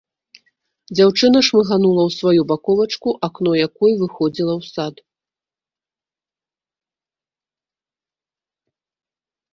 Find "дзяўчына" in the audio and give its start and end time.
0.95-1.39